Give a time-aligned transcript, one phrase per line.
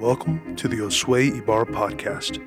[0.00, 2.38] welcome to the Josue Ibarra podcast.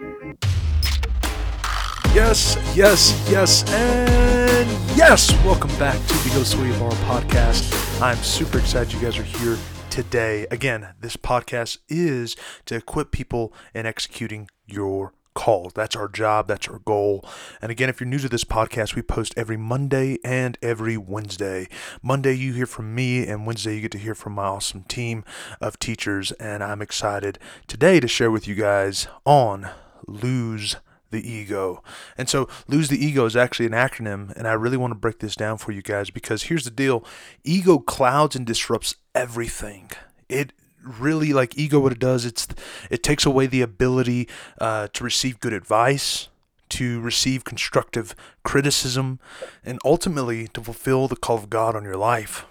[2.16, 5.32] Yes, yes, yes, and yes!
[5.46, 8.02] Welcome back to the Josue Ibarra podcast.
[8.02, 9.58] I'm super excited you guys are here
[9.92, 10.48] today.
[10.50, 12.36] Again, this podcast is
[12.66, 15.72] to equip people in executing your call.
[15.74, 17.26] That's our job, that's our goal.
[17.62, 21.68] And again, if you're new to this podcast, we post every Monday and every Wednesday.
[22.02, 25.24] Monday, you hear from me, and Wednesday, you get to hear from my awesome team
[25.62, 26.32] of teachers.
[26.34, 29.70] And I'm excited today to share with you guys on
[30.08, 30.76] Lose
[31.12, 31.82] the ego.
[32.18, 35.20] And so, lose the ego is actually an acronym, and I really want to break
[35.20, 37.06] this down for you guys because here's the deal
[37.44, 39.92] ego clouds and disrupts everything.
[40.28, 40.52] It
[40.84, 42.48] really like ego what it does it's
[42.90, 44.28] it takes away the ability
[44.60, 46.30] uh, to receive good advice
[46.74, 49.20] to receive constructive criticism
[49.64, 52.48] and ultimately to fulfill the call of god on your life.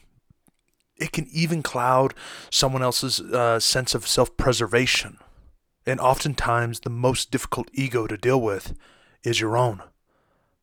[0.97, 2.15] It can even cloud
[2.49, 5.19] someone else's uh, sense of self-preservation.
[5.85, 8.75] And oftentimes the most difficult ego to deal with
[9.25, 9.83] is your own.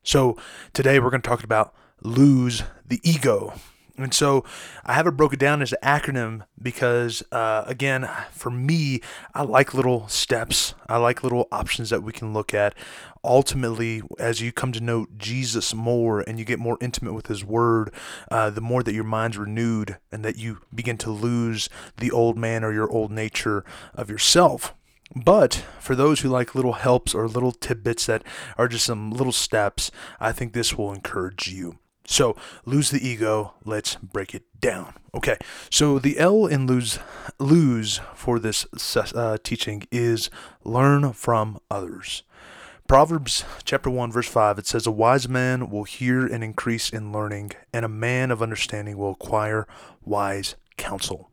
[0.04, 0.38] So
[0.72, 3.56] today we're going to talk about lose the ego
[4.04, 4.44] and so
[4.86, 9.02] I have it broken down as an acronym because, uh, again, for me,
[9.34, 10.74] I like little steps.
[10.88, 12.76] I like little options that we can look at.
[13.24, 17.44] Ultimately, as you come to know Jesus more and you get more intimate with His
[17.44, 17.94] Word,
[18.32, 22.38] uh, the more that your mind's renewed and that you begin to lose the old
[22.38, 24.74] man or your old nature of yourself.
[25.16, 28.24] But for those who like little helps or little tidbits that
[28.58, 31.80] are just some little steps, I think this will encourage you.
[32.12, 33.54] So, lose the ego.
[33.64, 34.96] Let's break it down.
[35.14, 35.38] Okay.
[35.70, 36.98] So, the L in lose
[37.38, 38.66] lose for this
[39.16, 40.32] uh, teaching is
[40.64, 42.24] learn from others.
[42.88, 47.12] Proverbs chapter 1 verse 5 it says a wise man will hear and increase in
[47.12, 49.68] learning and a man of understanding will acquire
[50.04, 51.30] wise counsel.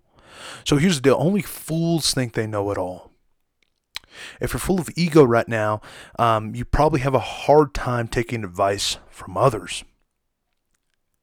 [0.64, 3.10] So here's the deal only fools think they know it all.
[4.38, 5.80] If you're full of ego right now,
[6.18, 9.82] um, you probably have a hard time taking advice from others.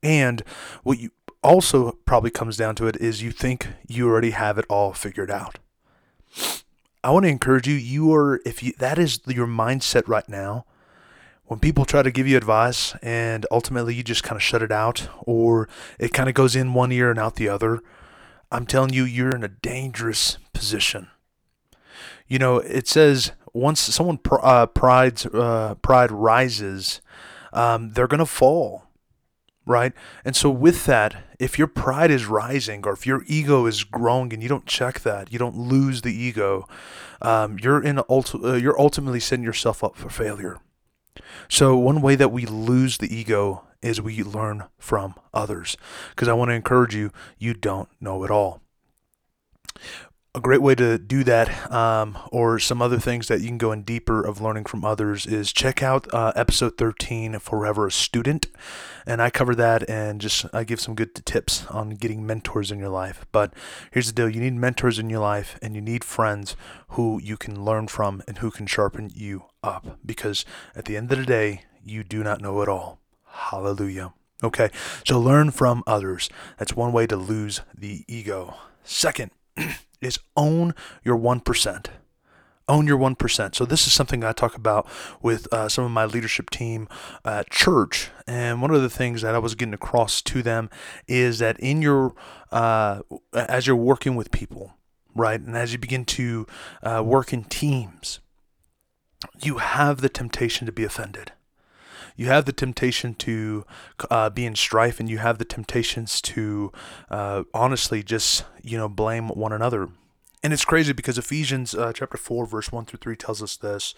[0.04, 0.44] And
[0.84, 4.66] what you also probably comes down to it is you think you already have it
[4.70, 5.58] all figured out.
[7.04, 10.66] I want to encourage you, you are if you that is your mindset right now,
[11.46, 14.72] when people try to give you advice and ultimately you just kind of shut it
[14.72, 15.68] out or
[16.00, 17.82] it kind of goes in one ear and out the other,
[18.52, 21.08] I'm telling you you're in a dangerous position.
[22.28, 27.02] You know, it says once someone uh, pride's, uh, pride rises,
[27.52, 28.88] um, they're going to fall
[29.66, 29.94] right?
[30.26, 34.34] And so, with that, if your pride is rising or if your ego is growing
[34.34, 36.68] and you don't check that, you don't lose the ego,
[37.22, 40.60] um, you're in ulti- uh, you're ultimately setting yourself up for failure.
[41.50, 45.78] So, one way that we lose the ego is we learn from others.
[46.12, 48.62] Because I want to encourage you, you don't know it all
[50.36, 53.72] a great way to do that, um, or some other things that you can go
[53.72, 58.48] in deeper of learning from others, is check out uh, episode 13, Forever a Student.
[59.06, 62.80] And I cover that and just I give some good tips on getting mentors in
[62.80, 63.28] your life.
[63.32, 63.54] But
[63.92, 66.56] here's the deal you need mentors in your life, and you need friends
[66.90, 70.00] who you can learn from and who can sharpen you up.
[70.04, 70.46] Because
[70.76, 73.00] at the end of the day, you do not know it all.
[73.28, 74.14] Hallelujah.
[74.44, 74.72] Okay,
[75.06, 76.28] so learn from others.
[76.58, 78.56] That's one way to lose the ego.
[78.84, 79.32] Second,
[80.02, 81.88] is own your 1%.
[82.70, 83.56] Own your 1%.
[83.56, 84.88] So, this is something I talk about
[85.22, 86.88] with uh, some of my leadership team
[87.26, 88.10] at church.
[88.26, 90.70] And one of the things that I was getting across to them
[91.08, 92.16] is that in your,
[92.52, 93.02] uh,
[93.34, 94.76] as you're working with people,
[95.14, 96.48] right, and as you begin to
[96.82, 98.22] uh, work in teams,
[99.42, 101.34] you have the temptation to be offended
[102.16, 103.66] you have the temptation to
[104.10, 106.72] uh, be in strife and you have the temptations to
[107.10, 109.90] uh, honestly just you know blame one another
[110.44, 113.96] and it's crazy because Ephesians uh, chapter 4, verse 1 through 3 tells us this.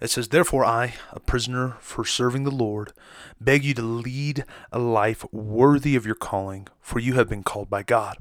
[0.00, 2.94] It says, Therefore, I, a prisoner for serving the Lord,
[3.38, 7.68] beg you to lead a life worthy of your calling, for you have been called
[7.68, 8.16] by God.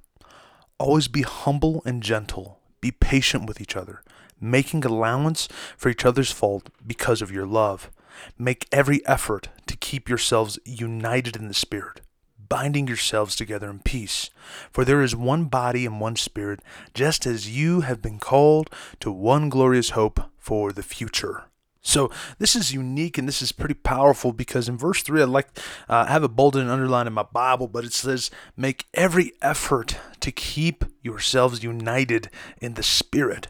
[0.80, 4.04] Always be humble and gentle, be patient with each other,
[4.42, 5.48] making allowance
[5.78, 7.90] for each other's fault because of your love.
[8.38, 12.02] Make every effort to keep yourselves united in the Spirit,
[12.50, 14.30] binding yourselves together in peace.
[14.72, 16.62] For there is one body and one Spirit,
[16.94, 18.70] just as you have been called
[19.00, 21.46] to one glorious hope for the future.
[21.82, 25.48] So this is unique and this is pretty powerful because in verse three, I like
[25.90, 29.98] uh, have it bolded and underlined in my Bible, but it says, "Make every effort
[30.20, 32.30] to keep yourselves united
[32.62, 33.48] in the Spirit."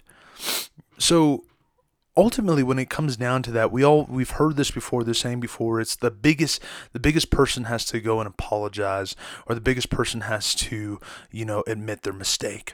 [0.98, 1.44] So
[2.18, 5.40] ultimately when it comes down to that we all we've heard this before the saying
[5.40, 6.62] before it's the biggest
[6.92, 9.16] the biggest person has to go and apologize
[9.46, 11.00] or the biggest person has to
[11.32, 12.74] you know admit their mistake.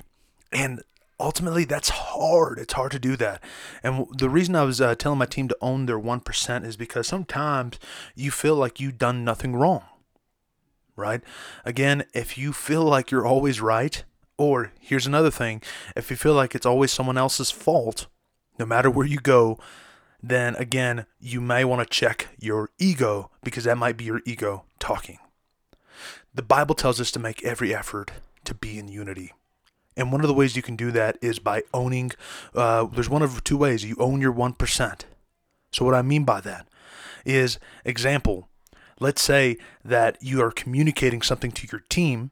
[0.52, 0.82] And
[1.20, 2.58] ultimately that's hard.
[2.58, 3.44] It's hard to do that.
[3.84, 7.08] And the reason i was uh, telling my team to own their 1% is because
[7.08, 7.80] sometimes
[8.16, 9.84] you feel like you've done nothing wrong
[10.96, 11.22] right?
[11.64, 14.04] Again if you feel like you're always right
[14.36, 15.62] or here's another thing
[15.96, 18.08] if you feel like it's always someone else's fault
[18.60, 19.58] no matter where you go
[20.22, 24.66] then again you may want to check your ego because that might be your ego
[24.80, 25.20] talking
[26.34, 28.12] the bible tells us to make every effort
[28.44, 29.34] to be in unity
[29.98, 32.12] and one of the ways you can do that is by owning,
[32.54, 33.84] uh, there's one of two ways.
[33.84, 35.02] You own your 1%.
[35.72, 36.68] So, what I mean by that
[37.26, 38.48] is, example,
[39.00, 42.30] let's say that you are communicating something to your team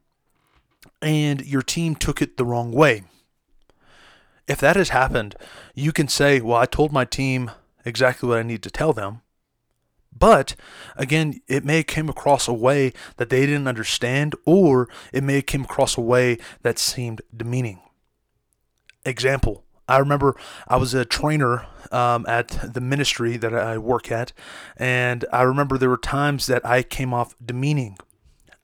[1.02, 3.02] and your team took it the wrong way.
[4.48, 5.34] If that has happened,
[5.74, 7.50] you can say, Well, I told my team
[7.84, 9.22] exactly what I need to tell them.
[10.18, 10.56] But
[10.96, 15.36] again, it may have came across a way that they didn't understand, or it may
[15.36, 17.80] have came across a way that seemed demeaning.
[19.04, 20.34] Example: I remember
[20.66, 24.32] I was a trainer um, at the ministry that I work at,
[24.76, 27.98] and I remember there were times that I came off demeaning.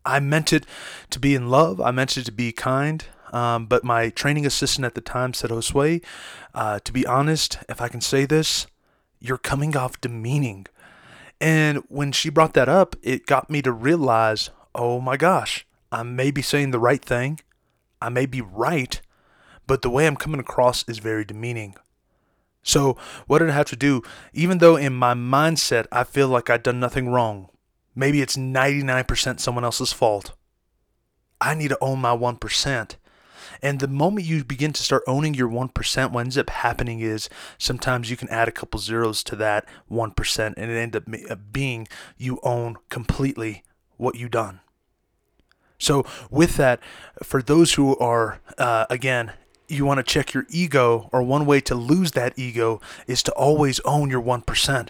[0.04, 0.66] I meant it
[1.10, 1.80] to be in love.
[1.80, 3.04] I meant it to be kind.
[3.32, 6.04] Um, but my training assistant at the time said, Josue,
[6.54, 8.66] uh, to be honest, if I can say this,
[9.20, 10.66] you're coming off demeaning.
[11.40, 16.02] And when she brought that up, it got me to realize, oh my gosh, I
[16.02, 17.40] may be saying the right thing.
[18.00, 19.00] I may be right,
[19.66, 21.76] but the way I'm coming across is very demeaning.
[22.62, 22.96] So,
[23.26, 24.02] what did I have to do?
[24.32, 27.48] Even though in my mindset I feel like I've done nothing wrong,
[27.94, 30.34] maybe it's 99% someone else's fault.
[31.40, 32.96] I need to own my 1%.
[33.62, 37.30] And the moment you begin to start owning your 1%, what ends up happening is
[37.58, 41.36] sometimes you can add a couple zeros to that 1%, and it ends up uh,
[41.52, 41.86] being
[42.18, 43.62] you own completely
[43.98, 44.60] what you done.
[45.78, 46.80] So, with that,
[47.22, 49.32] for those who are, uh, again,
[49.68, 53.32] you want to check your ego, or one way to lose that ego is to
[53.32, 54.88] always own your 1%.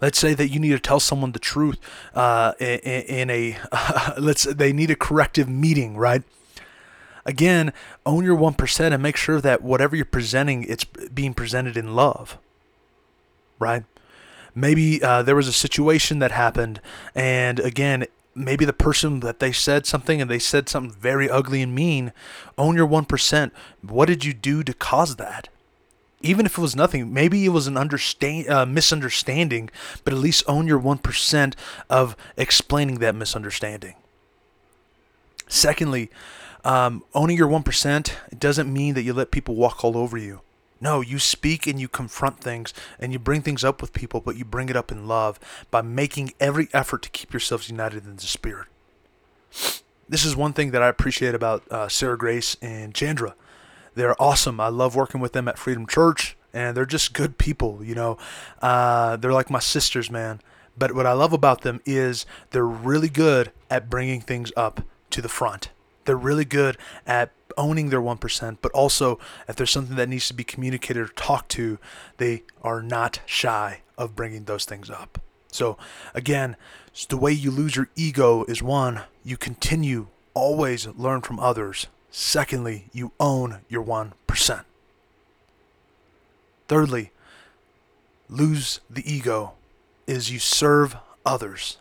[0.00, 1.78] Let's say that you need to tell someone the truth
[2.14, 6.22] uh, in, a, uh, let's they need a corrective meeting, right?
[7.24, 7.72] Again,
[8.04, 12.38] own your 1% and make sure that whatever you're presenting, it's being presented in love.
[13.58, 13.84] Right?
[14.54, 16.80] Maybe uh, there was a situation that happened,
[17.14, 21.62] and again, maybe the person that they said something and they said something very ugly
[21.62, 22.12] and mean.
[22.58, 23.50] Own your 1%.
[23.82, 25.48] What did you do to cause that?
[26.20, 29.70] Even if it was nothing, maybe it was an understand, uh, misunderstanding,
[30.04, 31.54] but at least own your 1%
[31.90, 33.94] of explaining that misunderstanding.
[35.48, 36.10] Secondly,
[36.64, 40.40] um, owning your 1% it doesn't mean that you let people walk all over you.
[40.80, 44.36] No, you speak and you confront things and you bring things up with people, but
[44.36, 45.38] you bring it up in love
[45.70, 48.66] by making every effort to keep yourselves united in the Spirit.
[50.08, 53.36] This is one thing that I appreciate about uh, Sarah Grace and Chandra.
[53.94, 54.58] They're awesome.
[54.58, 57.80] I love working with them at Freedom Church, and they're just good people.
[57.82, 58.18] You know,
[58.60, 60.40] uh, they're like my sisters, man.
[60.76, 64.80] But what I love about them is they're really good at bringing things up
[65.10, 65.70] to the front.
[66.04, 66.76] They're really good
[67.06, 69.18] at owning their 1%, but also
[69.48, 71.78] if there's something that needs to be communicated or talked to,
[72.16, 75.20] they are not shy of bringing those things up.
[75.52, 75.76] So,
[76.14, 76.56] again,
[77.08, 81.86] the way you lose your ego is one, you continue always learn from others.
[82.10, 84.64] Secondly, you own your 1%.
[86.68, 87.10] Thirdly,
[88.28, 89.52] lose the ego
[90.06, 91.76] is you serve others.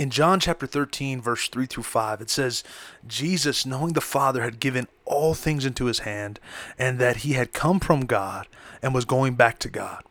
[0.00, 2.64] In John chapter 13, verse 3 through 5, it says,
[3.06, 6.40] Jesus, knowing the Father had given all things into his hand,
[6.78, 8.48] and that he had come from God
[8.80, 10.02] and was going back to God.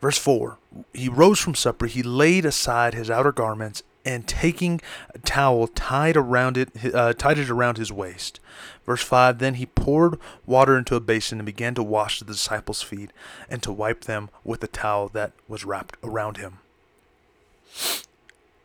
[0.00, 0.56] Verse 4
[0.94, 4.80] He rose from supper, he laid aside his outer garments, and taking
[5.14, 8.40] a towel tied around it uh, tied it around his waist.
[8.86, 12.80] Verse 5 then he poured water into a basin and began to wash the disciples
[12.80, 13.10] feet
[13.50, 16.60] and to wipe them with the towel that was wrapped around him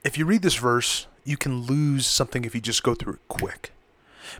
[0.03, 3.27] if you read this verse, you can lose something if you just go through it
[3.27, 3.71] quick.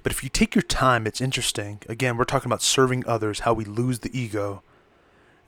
[0.03, 1.79] But if you take your time, it's interesting.
[1.87, 4.63] Again, we're talking about serving others, how we lose the ego.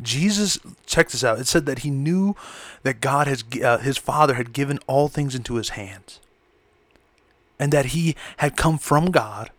[0.01, 1.39] Jesus, check this out.
[1.39, 2.35] It said that he knew
[2.83, 6.19] that God has, uh, his Father had given all things into his hands,
[7.57, 9.49] and that he had come from God,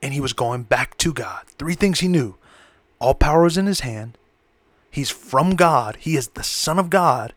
[0.00, 1.42] and he was going back to God.
[1.58, 2.36] Three things he knew:
[3.00, 4.16] all power is in his hand.
[4.90, 5.96] He's from God.
[5.96, 7.34] He is the Son of God,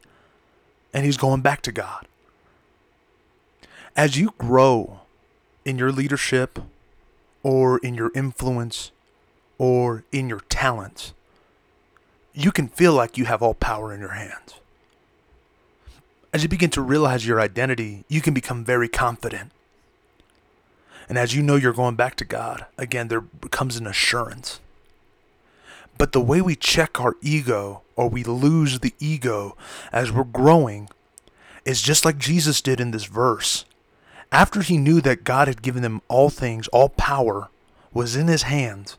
[0.93, 2.07] and he's going back to God
[3.95, 4.99] as you grow
[5.63, 6.59] in your leadership
[7.43, 8.91] or in your influence
[9.57, 11.13] or in your talents,
[12.33, 14.55] you can feel like you have all power in your hands.
[16.33, 19.51] As you begin to realize your identity, you can become very confident.
[21.07, 24.59] And as you know you're going back to God, again, there becomes an assurance.
[25.97, 29.55] But the way we check our ego or we lose the ego
[29.93, 30.89] as we're growing
[31.63, 33.63] is just like Jesus did in this verse.
[34.35, 37.47] After he knew that God had given him all things, all power
[37.93, 38.97] was in his hands,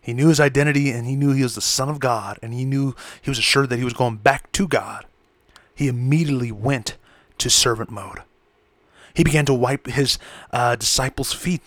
[0.00, 2.64] he knew his identity and he knew he was the Son of God and he
[2.64, 5.04] knew he was assured that he was going back to God.
[5.74, 6.96] He immediately went
[7.36, 8.22] to servant mode.
[9.12, 10.18] He began to wipe his
[10.50, 11.60] uh, disciples' feet.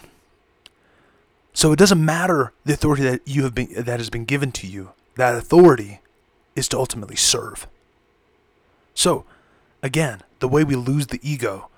[1.53, 4.65] So it doesn't matter the authority that you have been that has been given to
[4.65, 4.93] you.
[5.15, 5.99] That authority
[6.55, 7.67] is to ultimately serve.
[8.95, 9.25] So,
[9.83, 11.69] again, the way we lose the ego,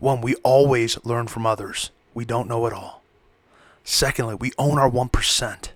[0.00, 1.90] one, we always learn from others.
[2.14, 3.02] We don't know it all.
[3.84, 5.68] Secondly, we own our 1%.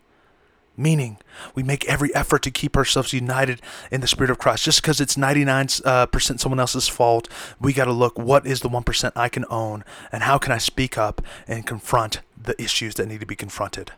[0.76, 1.18] Meaning,
[1.54, 3.62] we make every effort to keep ourselves united
[3.92, 4.64] in the Spirit of Christ.
[4.64, 7.28] Just because it's 99% uh, someone else's fault,
[7.60, 10.58] we got to look what is the 1% I can own and how can I
[10.58, 13.92] speak up and confront the issues that need to be confronted.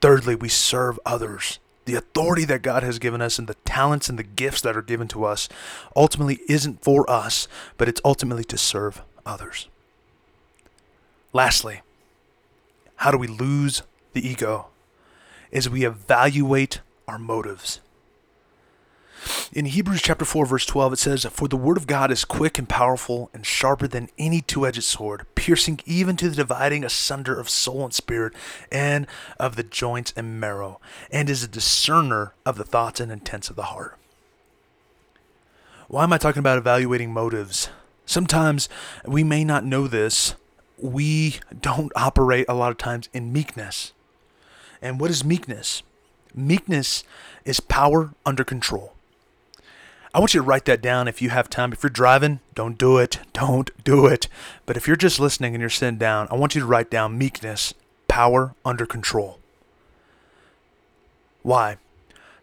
[0.00, 1.58] Thirdly, we serve others.
[1.88, 4.82] The authority that God has given us and the talents and the gifts that are
[4.82, 5.48] given to us
[5.96, 9.68] ultimately isn't for us, but it's ultimately to serve others.
[11.32, 11.80] Lastly,
[12.96, 14.66] how do we lose the ego?
[15.50, 17.80] is we evaluate our motives.
[19.50, 22.58] In Hebrews chapter 4 verse 12 it says for the word of God is quick
[22.58, 27.48] and powerful and sharper than any two-edged sword piercing even to the dividing asunder of
[27.48, 28.34] soul and spirit
[28.70, 29.06] and
[29.40, 30.78] of the joints and marrow
[31.10, 33.96] and is a discerner of the thoughts and intents of the heart.
[35.88, 37.70] Why am I talking about evaluating motives?
[38.04, 38.68] Sometimes
[39.06, 40.34] we may not know this.
[40.76, 43.94] We don't operate a lot of times in meekness.
[44.82, 45.82] And what is meekness?
[46.34, 47.02] Meekness
[47.46, 48.92] is power under control.
[50.14, 51.72] I want you to write that down if you have time.
[51.72, 53.20] If you're driving, don't do it.
[53.32, 54.26] Don't do it.
[54.66, 57.16] But if you're just listening and you're sitting down, I want you to write down
[57.16, 57.72] meekness,
[58.08, 59.38] power under control.
[61.42, 61.76] Why?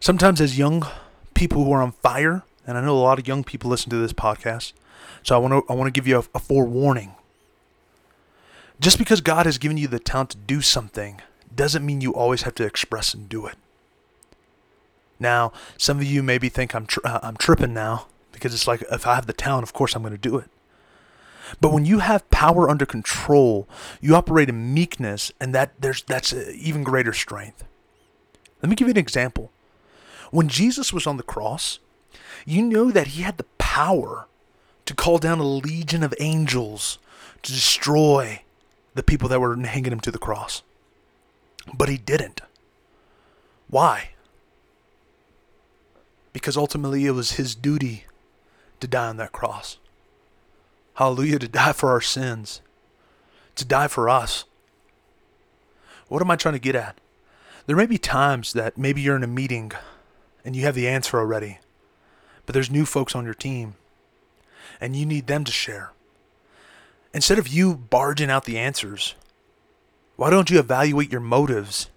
[0.00, 0.86] Sometimes, as young
[1.34, 3.96] people who are on fire, and I know a lot of young people listen to
[3.96, 4.72] this podcast,
[5.22, 7.14] so I want to I want to give you a, a forewarning.
[8.80, 11.20] Just because God has given you the talent to do something
[11.54, 13.56] doesn't mean you always have to express and do it.
[15.18, 19.06] Now, some of you maybe think I'm uh, I'm tripping now because it's like if
[19.06, 20.50] I have the talent, of course I'm going to do it.
[21.60, 23.68] But when you have power under control,
[24.00, 27.64] you operate in meekness, and that there's that's even greater strength.
[28.62, 29.50] Let me give you an example.
[30.30, 31.78] When Jesus was on the cross,
[32.44, 34.26] you know that he had the power
[34.86, 36.98] to call down a legion of angels
[37.42, 38.42] to destroy
[38.94, 40.62] the people that were hanging him to the cross.
[41.72, 42.40] But he didn't.
[43.68, 44.10] Why?
[46.36, 48.04] Because ultimately it was his duty
[48.80, 49.78] to die on that cross.
[50.96, 52.60] Hallelujah, to die for our sins,
[53.54, 54.44] to die for us.
[56.08, 57.00] What am I trying to get at?
[57.64, 59.72] There may be times that maybe you're in a meeting
[60.44, 61.58] and you have the answer already,
[62.44, 63.76] but there's new folks on your team
[64.78, 65.92] and you need them to share.
[67.14, 69.14] Instead of you barging out the answers,
[70.16, 71.88] why don't you evaluate your motives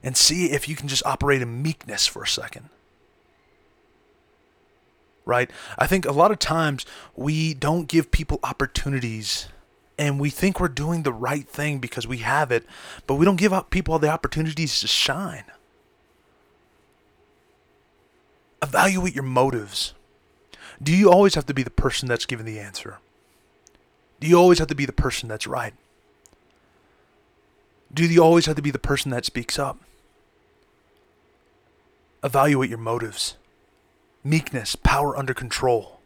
[0.00, 2.68] and see if you can just operate in meekness for a second?
[5.30, 5.48] Right?
[5.78, 6.84] I think a lot of times
[7.14, 9.46] we don't give people opportunities
[9.96, 12.66] and we think we're doing the right thing because we have it,
[13.06, 15.44] but we don't give people the opportunities to shine.
[18.60, 19.94] Evaluate your motives.
[20.82, 22.98] Do you always have to be the person that's given the answer?
[24.18, 25.74] Do you always have to be the person that's right?
[27.94, 29.78] Do you always have to be the person that speaks up?
[32.24, 33.36] Evaluate your motives.
[34.22, 36.00] Meekness, power under control.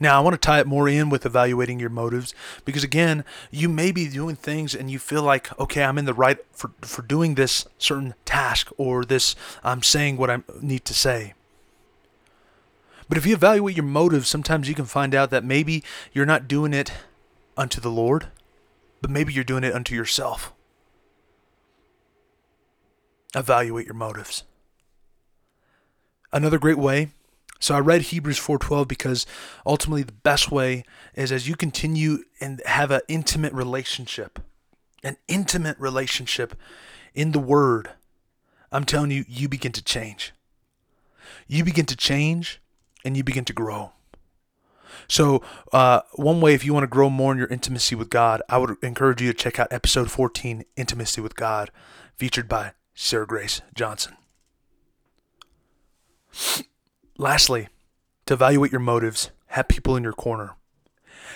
[0.00, 3.68] Now, I want to tie it more in with evaluating your motives because, again, you
[3.68, 7.02] may be doing things and you feel like, okay, I'm in the right for, for
[7.02, 11.34] doing this certain task or this, I'm saying what I need to say.
[13.08, 16.46] But if you evaluate your motives, sometimes you can find out that maybe you're not
[16.46, 16.92] doing it
[17.56, 18.28] unto the Lord,
[19.00, 20.52] but maybe you're doing it unto yourself
[23.34, 24.44] evaluate your motives.
[26.32, 27.10] Another great way.
[27.60, 29.26] So I read Hebrews 4:12 because
[29.66, 34.38] ultimately the best way is as you continue and have an intimate relationship,
[35.02, 36.54] an intimate relationship
[37.14, 37.90] in the word.
[38.70, 40.32] I'm telling you you begin to change.
[41.48, 42.60] You begin to change
[43.04, 43.92] and you begin to grow.
[45.08, 45.42] So,
[45.72, 48.58] uh, one way, if you want to grow more in your intimacy with God, I
[48.58, 51.70] would encourage you to check out episode 14, Intimacy with God,
[52.16, 54.17] featured by Sarah Grace Johnson.
[57.16, 57.68] Lastly,
[58.26, 60.54] to evaluate your motives, have people in your corner.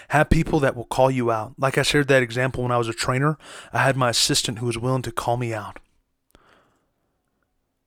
[0.08, 1.54] Have people that will call you out.
[1.58, 3.38] Like I shared that example when I was a trainer,
[3.72, 5.78] I had my assistant who was willing to call me out.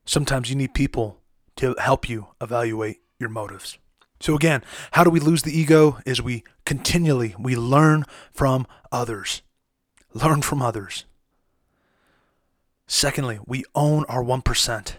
[0.06, 1.20] Sometimes you need people
[1.58, 3.78] to help you evaluate your motives.
[4.20, 9.42] So again, how do we lose the ego is we continually we learn from others.
[10.14, 11.06] Learn from others.
[12.88, 14.94] Secondly, we own our 1%.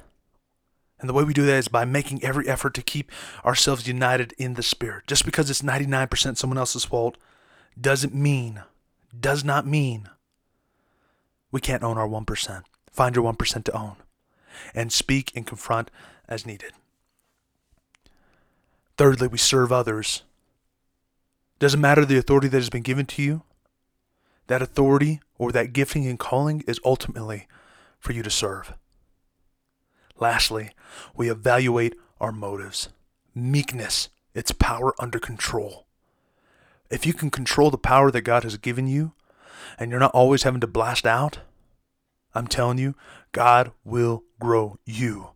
[1.07, 3.13] And the way we do that is by making every effort to keep
[3.45, 5.07] ourselves united in the Spirit.
[5.07, 7.17] Just because it's 99% someone else's fault
[7.81, 8.65] doesn't mean,
[9.17, 10.09] does not mean
[11.53, 12.65] we can't own our 1%.
[12.91, 13.95] Find your 1% to own
[14.75, 15.93] and speak and confront
[16.29, 16.73] as needed.
[18.97, 20.25] Thirdly, we serve others.
[21.61, 23.43] Doesn't matter the authority that has been given to you,
[24.49, 27.47] that authority or that gifting and calling is ultimately
[28.01, 28.73] for you to serve.
[30.19, 30.71] Lastly,
[31.15, 32.89] we evaluate our motives.
[33.35, 35.87] Meekness, it's power under control.
[36.91, 39.13] If you can control the power that God has given you,
[39.79, 41.41] and you're not always having to blast out,
[42.35, 42.95] I'm telling you,
[43.33, 45.31] God will grow you.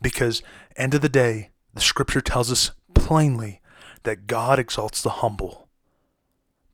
[0.00, 0.42] Because
[0.76, 3.60] end of the day, the scripture tells us plainly
[4.04, 5.68] that God exalts the humble,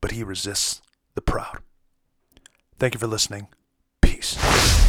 [0.00, 0.82] but he resists
[1.14, 1.58] the proud.
[2.78, 3.48] Thank you for listening.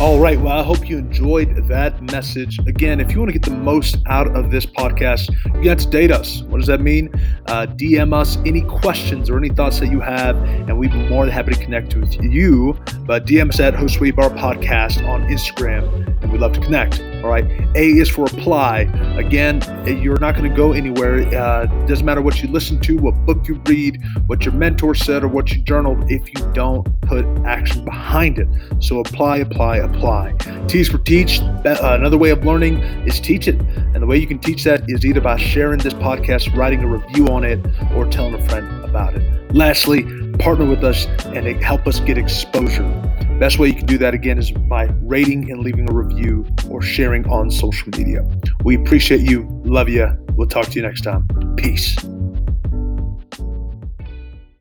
[0.03, 0.37] All right.
[0.37, 2.59] Well, I hope you enjoyed that message.
[2.67, 5.33] Again, if you want to get the most out of this podcast,
[5.63, 6.41] you have to date us.
[6.41, 7.09] What does that mean?
[7.45, 11.23] Uh, DM us any questions or any thoughts that you have, and we'd be more
[11.23, 12.77] than happy to connect with you.
[13.05, 17.01] But DM us at Host Bar Podcast on Instagram, and we'd love to connect.
[17.23, 17.45] All right.
[17.75, 18.81] A is for apply.
[19.17, 21.21] Again, you're not going to go anywhere.
[21.33, 25.23] Uh, doesn't matter what you listen to, what book you read, what your mentor said,
[25.23, 28.47] or what you journaled if you don't put action behind it.
[28.79, 30.33] So apply, apply, apply.
[30.67, 31.39] T is for teach.
[31.39, 33.55] Uh, another way of learning is teach it.
[33.55, 36.87] And the way you can teach that is either by sharing this podcast, writing a
[36.87, 37.65] review on it,
[37.95, 39.55] or telling a friend about it.
[39.55, 40.03] Lastly,
[40.39, 42.83] partner with us and help us get exposure.
[43.43, 46.81] Best way you can do that again is by rating and leaving a review or
[46.81, 48.25] sharing on social media.
[48.63, 49.45] We appreciate you.
[49.65, 50.07] Love you.
[50.37, 51.27] We'll talk to you next time.
[51.57, 51.97] Peace.